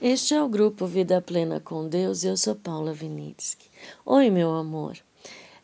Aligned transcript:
Este 0.00 0.34
é 0.34 0.42
o 0.42 0.48
grupo 0.48 0.86
Vida 0.86 1.22
Plena 1.22 1.58
com 1.58 1.88
Deus 1.88 2.22
e 2.22 2.26
eu 2.26 2.36
sou 2.36 2.54
Paula 2.54 2.92
Vinitsky. 2.92 3.70
Oi, 4.04 4.28
meu 4.28 4.54
amor. 4.54 4.98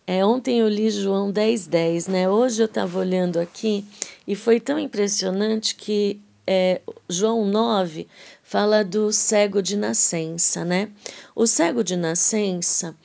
É, 0.06 0.24
ontem 0.24 0.60
eu 0.60 0.68
li 0.70 0.88
João 0.88 1.30
10, 1.30 1.66
10, 1.66 2.06
né? 2.06 2.30
Hoje 2.30 2.62
eu 2.62 2.66
estava 2.66 2.98
olhando 2.98 3.38
aqui 3.38 3.84
e 4.26 4.34
foi 4.34 4.58
tão 4.58 4.79
impressionante 4.79 5.74
que 5.74 6.18
é, 6.46 6.80
João 7.10 7.45
9 7.45 8.08
fala 8.42 8.82
do 8.82 9.12
cego 9.12 9.60
de 9.60 9.77
nascença, 9.77 10.64
né? 10.64 10.91
O 11.37 11.46
cego 11.46 11.85
de 11.85 11.95
nascença 11.95 12.96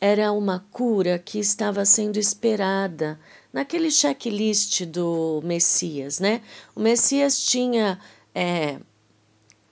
era 0.00 0.32
uma 0.32 0.64
cura 0.72 1.18
que 1.18 1.38
estava 1.38 1.84
sendo 1.84 2.16
esperada 2.16 3.20
naquele 3.52 3.90
checklist 3.90 4.86
do 4.86 5.42
Messias, 5.44 6.18
né? 6.20 6.40
O 6.74 6.80
Messias 6.80 7.38
tinha. 7.38 8.00
É, 8.34 8.78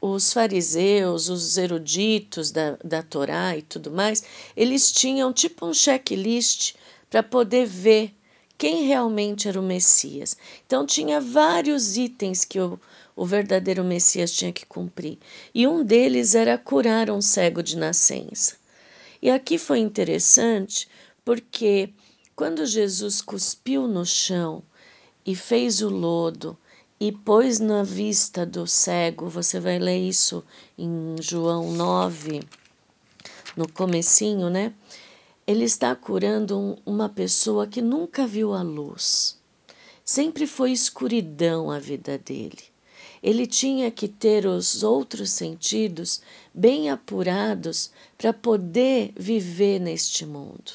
os 0.00 0.32
fariseus, 0.32 1.28
os 1.28 1.56
eruditos 1.56 2.50
da, 2.50 2.78
da 2.84 3.02
Torá 3.02 3.56
e 3.56 3.62
tudo 3.62 3.90
mais, 3.90 4.22
eles 4.56 4.92
tinham 4.92 5.32
tipo 5.32 5.66
um 5.66 5.74
checklist 5.74 6.74
para 7.10 7.22
poder 7.22 7.66
ver 7.66 8.14
quem 8.56 8.86
realmente 8.86 9.48
era 9.48 9.60
o 9.60 9.62
Messias. 9.62 10.36
Então, 10.66 10.84
tinha 10.84 11.20
vários 11.20 11.96
itens 11.96 12.44
que 12.44 12.58
o, 12.58 12.78
o 13.14 13.24
verdadeiro 13.24 13.84
Messias 13.84 14.32
tinha 14.32 14.52
que 14.52 14.66
cumprir. 14.66 15.18
E 15.54 15.66
um 15.66 15.84
deles 15.84 16.34
era 16.34 16.58
curar 16.58 17.08
um 17.10 17.20
cego 17.20 17.62
de 17.62 17.76
nascença. 17.76 18.56
E 19.22 19.30
aqui 19.30 19.58
foi 19.58 19.78
interessante 19.78 20.88
porque 21.24 21.90
quando 22.34 22.64
Jesus 22.66 23.20
cuspiu 23.20 23.86
no 23.86 24.04
chão 24.04 24.62
e 25.26 25.34
fez 25.34 25.82
o 25.82 25.88
lodo 25.88 26.56
e 27.00 27.12
pôs 27.12 27.60
na 27.60 27.84
vista 27.84 28.44
do 28.44 28.66
cego, 28.66 29.28
você 29.28 29.60
vai 29.60 29.78
ler 29.78 29.98
isso 29.98 30.44
em 30.76 31.14
João 31.20 31.72
9, 31.72 32.40
no 33.56 33.70
comecinho, 33.70 34.50
né? 34.50 34.74
Ele 35.46 35.64
está 35.64 35.94
curando 35.94 36.58
um, 36.58 36.76
uma 36.84 37.08
pessoa 37.08 37.66
que 37.66 37.80
nunca 37.80 38.26
viu 38.26 38.52
a 38.52 38.62
luz. 38.62 39.38
Sempre 40.04 40.46
foi 40.46 40.72
escuridão 40.72 41.70
a 41.70 41.78
vida 41.78 42.18
dele. 42.18 42.64
Ele 43.22 43.46
tinha 43.46 43.90
que 43.90 44.08
ter 44.08 44.46
os 44.46 44.82
outros 44.82 45.30
sentidos 45.30 46.20
bem 46.52 46.90
apurados 46.90 47.90
para 48.16 48.32
poder 48.32 49.12
viver 49.16 49.78
neste 49.78 50.26
mundo. 50.26 50.72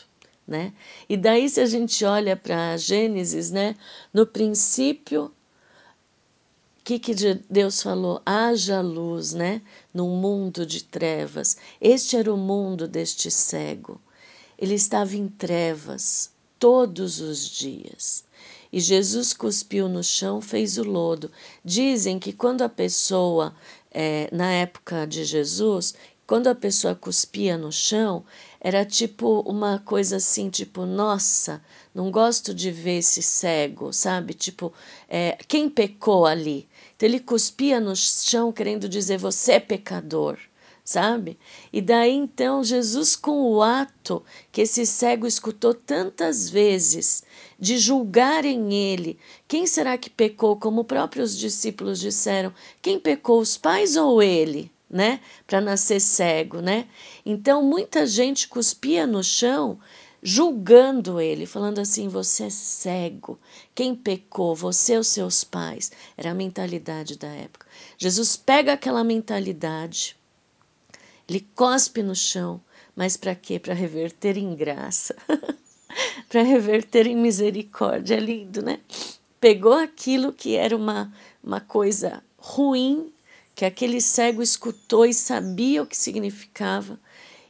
Né? 0.47 0.73
E 1.07 1.15
daí, 1.15 1.49
se 1.49 1.61
a 1.61 1.65
gente 1.65 2.03
olha 2.03 2.35
para 2.35 2.75
Gênesis, 2.77 3.51
né? 3.51 3.75
no 4.13 4.25
princípio 4.25 5.31
que, 6.83 6.99
que 6.99 7.15
Deus 7.49 7.81
falou? 7.81 8.21
Haja 8.25 8.81
luz, 8.81 9.33
né? 9.33 9.61
Num 9.93 10.17
mundo 10.17 10.65
de 10.65 10.83
trevas. 10.83 11.55
Este 11.79 12.17
era 12.17 12.33
o 12.33 12.37
mundo 12.37 12.87
deste 12.87 13.31
cego. 13.31 14.01
Ele 14.57 14.73
estava 14.73 15.15
em 15.15 15.27
trevas 15.27 16.31
todos 16.59 17.21
os 17.21 17.49
dias. 17.49 18.25
E 18.71 18.79
Jesus 18.79 19.33
cuspiu 19.33 19.87
no 19.87 20.03
chão, 20.03 20.41
fez 20.41 20.77
o 20.77 20.83
lodo. 20.83 21.31
Dizem 21.63 22.19
que 22.19 22.33
quando 22.33 22.63
a 22.63 22.69
pessoa, 22.69 23.55
é, 23.89 24.27
na 24.31 24.51
época 24.51 25.05
de 25.05 25.23
Jesus, 25.23 25.93
quando 26.25 26.47
a 26.47 26.55
pessoa 26.55 26.95
cuspia 26.95 27.57
no 27.57 27.71
chão, 27.71 28.23
era 28.59 28.85
tipo 28.85 29.41
uma 29.41 29.79
coisa 29.79 30.15
assim, 30.15 30.49
tipo, 30.49 30.85
nossa, 30.85 31.61
não 31.93 32.09
gosto 32.09 32.53
de 32.53 32.71
ver 32.71 32.99
esse 32.99 33.21
cego, 33.21 33.91
sabe? 33.91 34.33
Tipo, 34.33 34.71
é, 35.09 35.37
quem 35.47 35.69
pecou 35.69 36.25
ali? 36.25 36.67
Então 36.95 37.09
ele 37.09 37.19
cuspia 37.19 37.79
no 37.81 37.93
chão, 37.93 38.53
querendo 38.53 38.87
dizer, 38.87 39.17
você 39.17 39.53
é 39.53 39.59
pecador, 39.59 40.39
sabe? 40.81 41.37
E 41.73 41.81
daí 41.81 42.13
então 42.13 42.63
Jesus, 42.63 43.17
com 43.17 43.41
o 43.51 43.61
ato 43.61 44.23
que 44.49 44.61
esse 44.61 44.85
cego 44.85 45.27
escutou 45.27 45.73
tantas 45.73 46.49
vezes, 46.49 47.21
de 47.59 47.77
julgarem 47.77 48.73
ele, 48.73 49.19
quem 49.45 49.67
será 49.67 49.97
que 49.97 50.09
pecou? 50.09 50.55
Como 50.55 50.85
próprios 50.85 51.37
discípulos 51.37 51.99
disseram, 51.99 52.53
quem 52.81 52.97
pecou, 52.97 53.41
os 53.41 53.57
pais 53.57 53.97
ou 53.97 54.23
ele? 54.23 54.72
Né? 54.93 55.19
Para 55.47 55.59
nascer 55.59 55.99
cego, 55.99 56.61
né? 56.61 56.87
Então 57.25 57.63
muita 57.63 58.05
gente 58.05 58.47
cuspia 58.47 59.07
no 59.07 59.23
chão 59.23 59.79
julgando 60.21 61.19
ele, 61.19 61.45
falando 61.47 61.79
assim: 61.79 62.07
você 62.07 62.43
é 62.45 62.49
cego, 62.49 63.39
quem 63.73 63.95
pecou, 63.95 64.55
você 64.55 64.95
ou 64.95 65.03
seus 65.03 65.43
pais. 65.43 65.91
Era 66.15 66.31
a 66.31 66.35
mentalidade 66.35 67.17
da 67.17 67.27
época. 67.27 67.65
Jesus 67.97 68.37
pega 68.37 68.73
aquela 68.73 69.03
mentalidade, 69.03 70.15
ele 71.27 71.45
cospe 71.55 72.03
no 72.03 72.15
chão, 72.15 72.61
mas 72.95 73.17
para 73.17 73.33
quê? 73.33 73.57
Para 73.57 73.73
reverter 73.73 74.37
em 74.37 74.55
graça, 74.55 75.15
para 76.29 76.43
reverter 76.43 77.07
em 77.07 77.17
misericórdia. 77.17 78.15
É 78.15 78.19
lindo, 78.19 78.61
né? 78.61 78.79
Pegou 79.39 79.73
aquilo 79.73 80.31
que 80.31 80.55
era 80.55 80.77
uma, 80.77 81.11
uma 81.43 81.59
coisa 81.59 82.23
ruim 82.37 83.11
que 83.55 83.65
aquele 83.65 84.01
cego 84.01 84.41
escutou 84.41 85.05
e 85.05 85.13
sabia 85.13 85.83
o 85.83 85.87
que 85.87 85.97
significava 85.97 86.99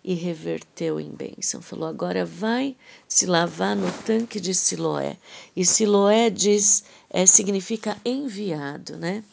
e 0.03 0.14
reverteu 0.14 1.00
em 1.00 1.09
bênção. 1.09 1.62
Falou: 1.62 1.88
agora 1.88 2.25
vai 2.25 2.75
se 3.08 3.25
lavar 3.25 3.75
no 3.75 3.91
tanque 4.03 4.40
de 4.40 4.53
Siloé. 4.53 5.18
E 5.56 5.66
Siloé 5.66 6.30
diz, 6.30 6.84
é, 7.09 7.25
significa 7.25 7.97
enviado, 8.03 8.97
né? 8.97 9.24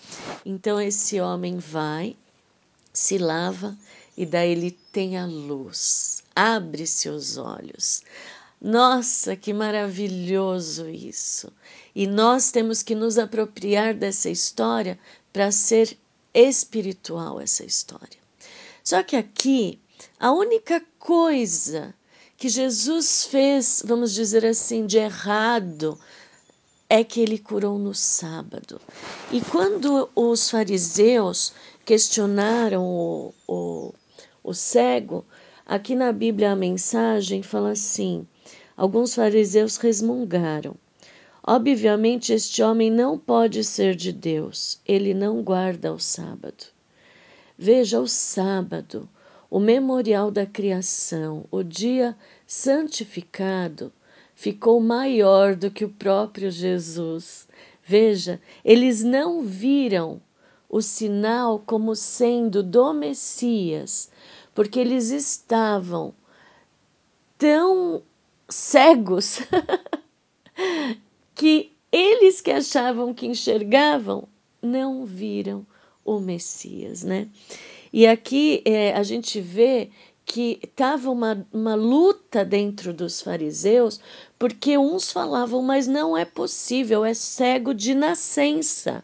Então 0.46 0.80
esse 0.80 1.20
homem 1.20 1.58
vai, 1.58 2.16
se 2.92 3.18
lava 3.18 3.76
e 4.16 4.24
daí 4.24 4.52
ele 4.52 4.70
tem 4.92 5.18
a 5.18 5.26
luz, 5.26 6.22
abre 6.36 6.86
seus 6.86 7.36
olhos. 7.36 8.02
Nossa, 8.60 9.34
que 9.34 9.54
maravilhoso 9.54 10.86
isso! 10.88 11.50
E 11.94 12.06
nós 12.06 12.50
temos 12.50 12.82
que 12.82 12.94
nos 12.94 13.16
apropriar 13.16 13.94
dessa 13.94 14.28
história 14.28 14.98
para 15.32 15.50
ser 15.50 15.96
espiritual 16.34 17.40
essa 17.40 17.64
história. 17.64 18.18
Só 18.82 19.02
que 19.02 19.16
aqui, 19.16 19.78
a 20.18 20.32
única 20.32 20.82
coisa 20.98 21.94
que 22.36 22.48
Jesus 22.48 23.26
fez, 23.26 23.82
vamos 23.84 24.14
dizer 24.14 24.46
assim, 24.46 24.86
de 24.86 24.98
errado, 24.98 25.98
é 26.88 27.04
que 27.04 27.20
ele 27.20 27.38
curou 27.38 27.78
no 27.78 27.94
sábado. 27.94 28.80
E 29.30 29.40
quando 29.40 30.08
os 30.14 30.50
fariseus 30.50 31.52
questionaram 31.84 32.84
o, 32.84 33.34
o, 33.46 33.94
o 34.42 34.52
cego, 34.54 35.24
aqui 35.64 35.94
na 35.94 36.12
Bíblia 36.12 36.50
a 36.50 36.56
mensagem 36.56 37.42
fala 37.42 37.70
assim: 37.70 38.26
alguns 38.76 39.14
fariseus 39.14 39.76
resmungaram. 39.76 40.74
Obviamente, 41.42 42.32
este 42.32 42.62
homem 42.62 42.90
não 42.90 43.18
pode 43.18 43.64
ser 43.64 43.94
de 43.94 44.12
Deus, 44.12 44.78
ele 44.86 45.14
não 45.14 45.42
guarda 45.42 45.92
o 45.92 45.98
sábado. 45.98 46.66
Veja, 47.56 48.00
o 48.00 48.06
sábado, 48.06 49.08
o 49.50 49.58
memorial 49.58 50.30
da 50.30 50.46
criação, 50.46 51.44
o 51.50 51.62
dia 51.62 52.16
santificado, 52.46 53.92
ficou 54.34 54.80
maior 54.80 55.54
do 55.54 55.70
que 55.70 55.84
o 55.84 55.90
próprio 55.90 56.50
Jesus. 56.50 57.48
Veja, 57.84 58.40
eles 58.64 59.02
não 59.02 59.42
viram 59.42 60.20
o 60.68 60.80
sinal 60.80 61.58
como 61.58 61.96
sendo 61.96 62.62
do 62.62 62.94
Messias, 62.94 64.10
porque 64.54 64.78
eles 64.78 65.10
estavam 65.10 66.14
tão 67.36 68.02
cegos 68.48 69.40
que 71.40 71.72
eles 71.90 72.42
que 72.42 72.50
achavam 72.50 73.14
que 73.14 73.26
enxergavam 73.26 74.28
não 74.60 75.06
viram 75.06 75.66
o 76.04 76.20
Messias, 76.20 77.02
né? 77.02 77.28
E 77.90 78.06
aqui 78.06 78.60
é, 78.66 78.92
a 78.92 79.02
gente 79.02 79.40
vê 79.40 79.88
que 80.26 80.60
estava 80.62 81.10
uma, 81.10 81.46
uma 81.50 81.74
luta 81.74 82.44
dentro 82.44 82.92
dos 82.92 83.22
fariseus, 83.22 83.98
porque 84.38 84.76
uns 84.76 85.10
falavam, 85.10 85.62
mas 85.62 85.86
não 85.86 86.14
é 86.14 86.26
possível, 86.26 87.06
é 87.06 87.14
cego 87.14 87.72
de 87.72 87.94
nascença. 87.94 89.02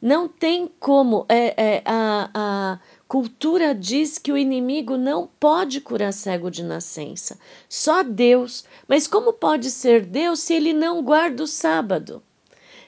Não 0.00 0.28
tem 0.28 0.70
como. 0.78 1.26
É, 1.28 1.78
é, 1.78 1.82
a, 1.84 2.30
a 2.32 2.78
cultura 3.08 3.72
diz 3.72 4.18
que 4.18 4.32
o 4.32 4.36
inimigo 4.36 4.96
não 4.96 5.28
pode 5.38 5.80
curar 5.80 6.12
cego 6.12 6.50
de 6.50 6.64
nascença, 6.64 7.38
só 7.68 8.02
Deus. 8.02 8.64
Mas 8.88 9.06
como 9.06 9.32
pode 9.32 9.70
ser 9.70 10.04
Deus 10.04 10.40
se 10.40 10.54
ele 10.54 10.72
não 10.72 11.02
guarda 11.02 11.44
o 11.44 11.46
sábado? 11.46 12.22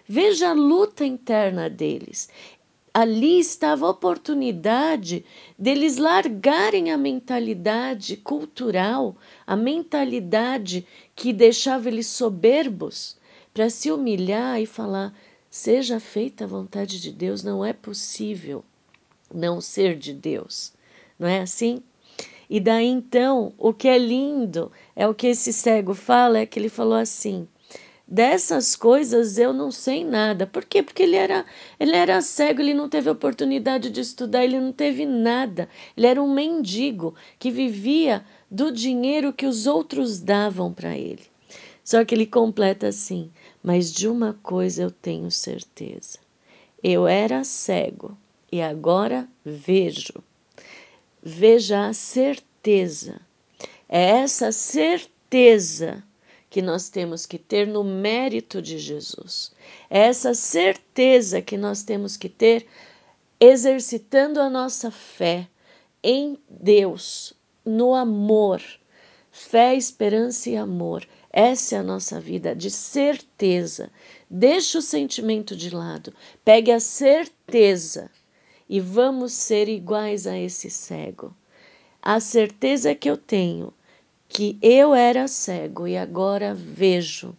Veja 0.07 0.51
a 0.51 0.53
luta 0.53 1.05
interna 1.05 1.71
deles. 1.71 2.29
Ali 2.93 3.39
estava 3.39 3.87
a 3.87 3.91
oportunidade 3.91 5.25
deles 5.57 5.99
largarem 5.99 6.91
a 6.91 6.99
mentalidade 6.99 8.17
cultural, 8.17 9.17
a 9.47 9.55
mentalidade 9.55 10.85
que 11.15 11.33
deixava 11.33 11.89
eles 11.89 12.09
soberbos, 12.09 13.17
para 13.55 13.71
se 13.71 13.93
humilhar 13.93 14.61
e 14.61 14.67
falar: 14.67 15.15
seja 15.49 16.01
feita 16.01 16.43
a 16.43 16.49
vontade 16.49 17.01
de 17.01 17.13
Deus, 17.13 17.45
não 17.45 17.65
é 17.65 17.73
possível 17.73 18.65
não 19.33 19.61
ser 19.61 19.97
de 19.97 20.13
Deus. 20.13 20.73
não 21.19 21.29
é 21.29 21.41
assim? 21.41 21.83
E 22.51 22.61
daí 22.61 22.87
então, 22.87 23.53
o 23.59 23.75
que 23.75 23.89
é 23.89 23.99
lindo 23.99 24.73
é 24.97 25.07
o 25.07 25.15
que 25.15 25.27
esse 25.27 25.53
cego 25.53 25.95
fala, 25.95 26.39
é 26.39 26.47
que 26.47 26.59
ele 26.59 26.71
falou 26.71 26.95
assim: 26.95 27.47
dessas 28.07 28.75
coisas 28.75 29.37
eu 29.37 29.53
não 29.53 29.71
sei 29.71 30.03
nada. 30.03 30.47
Por 30.47 30.65
quê? 30.65 30.83
Porque 30.83 31.03
ele 31.03 31.17
era, 31.17 31.45
ele 31.79 31.95
era 31.95 32.23
cego, 32.23 32.63
ele 32.63 32.73
não 32.73 32.89
teve 32.89 33.11
oportunidade 33.11 33.91
de 33.91 34.01
estudar, 34.01 34.45
ele 34.45 34.59
não 34.59 34.73
teve 34.73 35.05
nada. 35.05 35.69
Ele 35.95 36.07
era 36.07 36.23
um 36.23 36.33
mendigo 36.33 37.15
que 37.39 37.51
vivia 37.51 38.25
do 38.51 38.73
dinheiro 38.73 39.33
que 39.33 39.47
os 39.47 39.67
outros 39.67 40.19
davam 40.19 40.73
para 40.73 40.97
ele. 40.97 41.27
Só 41.85 42.03
que 42.03 42.15
ele 42.15 42.27
completa 42.27 42.89
assim: 42.89 43.31
mas 43.63 43.93
de 43.93 44.09
uma 44.09 44.39
coisa 44.43 44.83
eu 44.83 44.91
tenho 44.91 45.31
certeza. 45.31 46.19
Eu 46.83 47.07
era 47.07 47.45
cego 47.45 48.17
e 48.51 48.63
agora 48.63 49.29
vejo. 49.45 50.23
Veja 51.23 51.89
a 51.89 51.93
certeza. 51.93 53.21
É 53.89 54.21
essa 54.21 54.53
certeza 54.53 56.03
que 56.51 56.63
nós 56.63 56.89
temos 56.89 57.27
que 57.27 57.39
ter 57.39 57.67
no 57.67 57.85
mérito 57.85 58.63
de 58.63 58.79
Jesus. 58.79 59.53
É 59.91 60.01
essa 60.01 60.33
certeza 60.33 61.43
que 61.43 61.57
nós 61.57 61.83
temos 61.83 62.17
que 62.17 62.29
ter 62.29 62.67
exercitando 63.39 64.41
a 64.41 64.49
nossa 64.49 64.91
fé 64.91 65.47
em 66.03 66.39
Deus, 66.49 67.35
no 67.65 67.95
amor. 67.95 68.63
Fé, 69.31 69.75
esperança 69.75 70.51
e 70.51 70.57
amor. 70.57 71.07
Essa 71.31 71.77
é 71.77 71.79
a 71.79 71.83
nossa 71.83 72.19
vida 72.19 72.57
de 72.57 72.71
certeza. 72.71 73.91
Deixe 74.29 74.79
o 74.79 74.83
sentimento 74.83 75.55
de 75.55 75.75
lado, 75.75 76.15
pegue 76.45 76.73
a 76.73 76.81
certeza 76.81 78.11
e 78.69 78.81
vamos 78.81 79.33
ser 79.33 79.69
iguais 79.69 80.27
a 80.27 80.39
esse 80.39 80.69
cego. 80.71 81.35
A 82.03 82.21
certeza 82.21 82.95
que 82.95 83.09
eu 83.09 83.17
tenho 83.17 83.73
que 84.29 84.59
eu 84.61 84.95
era 84.95 85.27
cego 85.27 85.89
e 85.89 85.97
agora 85.97 86.55
vejo. 86.55 87.35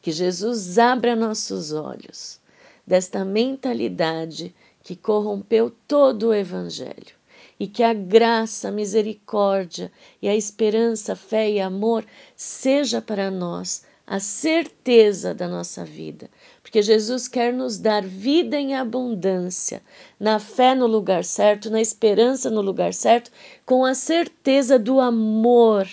Que 0.00 0.10
Jesus 0.10 0.78
abra 0.78 1.14
nossos 1.14 1.72
olhos 1.72 2.40
desta 2.84 3.24
mentalidade 3.24 4.52
que 4.82 4.96
corrompeu 4.96 5.72
todo 5.86 6.28
o 6.28 6.34
Evangelho 6.34 7.14
e 7.58 7.68
que 7.68 7.84
a 7.84 7.94
graça, 7.94 8.68
a 8.68 8.72
misericórdia 8.72 9.92
e 10.20 10.28
a 10.28 10.34
esperança, 10.34 11.12
a 11.12 11.16
fé 11.16 11.48
e 11.48 11.60
amor 11.60 12.04
seja 12.34 13.00
para 13.00 13.30
nós 13.30 13.84
a 14.12 14.20
certeza 14.20 15.32
da 15.32 15.48
nossa 15.48 15.86
vida, 15.86 16.28
porque 16.62 16.82
Jesus 16.82 17.26
quer 17.26 17.50
nos 17.50 17.78
dar 17.78 18.04
vida 18.04 18.60
em 18.60 18.74
abundância, 18.74 19.82
na 20.20 20.38
fé 20.38 20.74
no 20.74 20.86
lugar 20.86 21.24
certo, 21.24 21.70
na 21.70 21.80
esperança 21.80 22.50
no 22.50 22.60
lugar 22.60 22.92
certo, 22.92 23.30
com 23.64 23.86
a 23.86 23.94
certeza 23.94 24.78
do 24.78 25.00
amor 25.00 25.88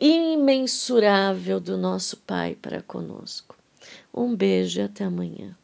imensurável 0.00 1.60
do 1.60 1.76
nosso 1.76 2.16
Pai 2.16 2.54
para 2.54 2.80
conosco. 2.80 3.54
Um 4.14 4.34
beijo 4.34 4.80
e 4.80 4.84
até 4.84 5.04
amanhã. 5.04 5.54